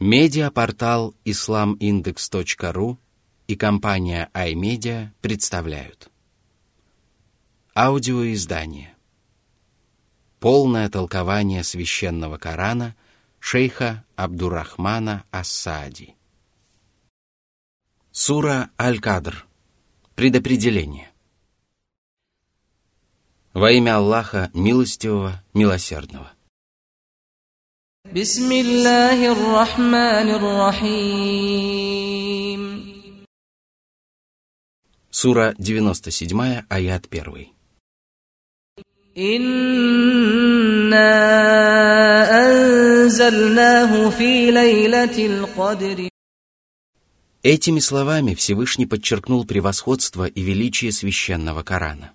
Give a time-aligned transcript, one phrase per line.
[0.00, 2.98] Медиапортал islamindex.ru
[3.48, 6.08] и компания iMedia представляют.
[7.74, 8.94] Аудиоиздание.
[10.38, 12.94] Полное толкование священного Корана
[13.40, 16.14] шейха Абдурахмана Асади
[18.12, 19.48] Сура Аль-Кадр.
[20.14, 21.10] Предопределение.
[23.52, 26.37] Во имя Аллаха Милостивого, Милосердного
[28.13, 31.63] بسم الله الرحمن الرحيم
[35.09, 37.47] Сура 97, аят 1.
[39.17, 41.13] إنا
[42.45, 46.09] أنزلناه في ليلة القدر
[47.43, 52.11] Этими словами Всевышний подчеркнул превосходство и величие священного Корана.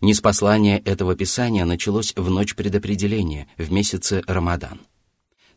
[0.00, 4.88] Неспослание этого писания началось в ночь предопределения, в месяце Рамадан –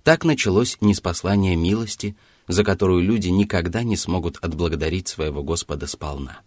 [0.06, 6.42] так началось неспослание милости, за которую люди никогда не смогут отблагодарить своего Господа сполна.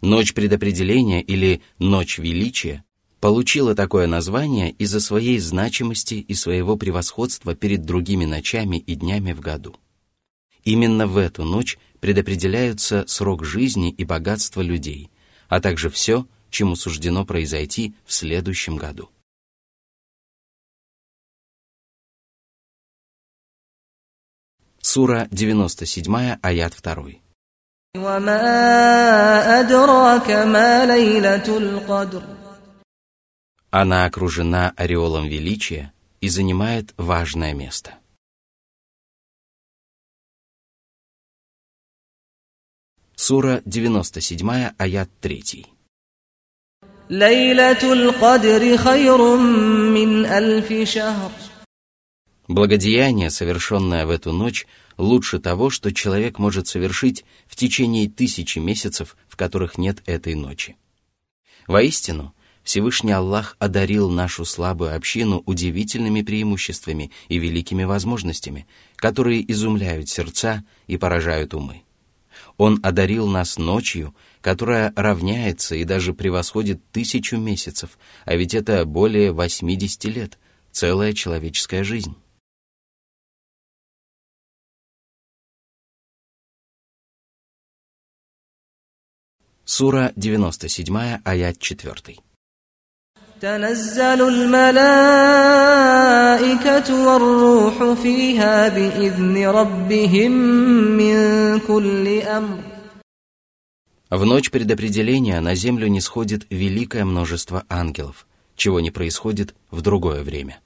[0.00, 2.82] Ночь предопределения или Ночь величия
[3.20, 9.40] получила такое название из-за своей значимости и своего превосходства перед другими ночами и днями в
[9.40, 9.76] году.
[10.64, 15.10] Именно в эту ночь предопределяются срок жизни и богатство людей,
[15.50, 19.10] а также все, чему суждено произойти в следующем году.
[24.94, 27.12] Сура 97, аят 2.
[33.70, 37.94] Она окружена ореолом величия и занимает важное место.
[43.16, 45.66] Сура 97, аят 3.
[47.08, 49.42] Лейлатул Кадри хайрум
[49.94, 51.51] мин альфи шахр.
[52.48, 54.66] Благодеяние, совершенное в эту ночь,
[54.98, 60.76] лучше того, что человек может совершить в течение тысячи месяцев, в которых нет этой ночи.
[61.68, 68.66] Воистину, Всевышний Аллах одарил нашу слабую общину удивительными преимуществами и великими возможностями,
[68.96, 71.82] которые изумляют сердца и поражают умы.
[72.56, 79.32] Он одарил нас ночью, которая равняется и даже превосходит тысячу месяцев, а ведь это более
[79.32, 80.38] 80 лет,
[80.70, 82.16] целая человеческая жизнь.
[89.71, 92.19] Сура 97, аят 4.
[93.41, 95.07] تنزل الملائكة
[97.07, 100.31] والروح فيها بإذن ربهم
[100.97, 102.63] من كل أمر
[104.09, 110.23] В ночь предопределения на землю не сходит великое множество ангелов, чего не происходит в другое
[110.23, 110.61] время.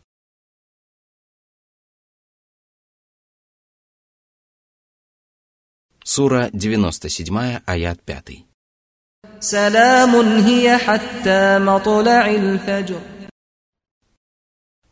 [6.04, 8.46] Сура 97, аят 5.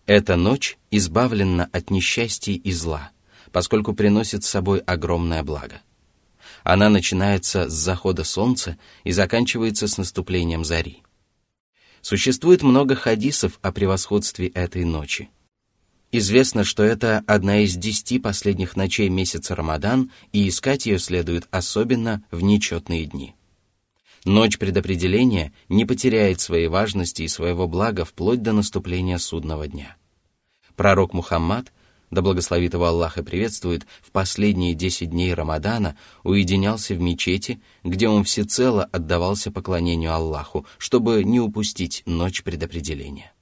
[0.07, 3.11] Эта ночь избавлена от несчастий и зла,
[3.53, 5.81] поскольку приносит с собой огромное благо.
[6.63, 11.03] Она начинается с захода солнца и заканчивается с наступлением зари.
[12.03, 15.31] Существует много хадисов о превосходстве этой ночи.
[16.13, 22.23] Известно, что это одна из десяти последних ночей месяца Рамадан, и искать ее следует особенно
[22.31, 23.35] в нечетные дни.
[24.25, 29.97] Ночь предопределения не потеряет своей важности и своего блага вплоть до наступления судного дня.
[30.77, 31.73] Пророк Мухаммад,
[32.11, 38.09] да благословит его Аллах и приветствует, в последние десять дней Рамадана уединялся в мечети, где
[38.09, 43.35] он всецело отдавался поклонению Аллаху, чтобы не упустить ночь предопределения.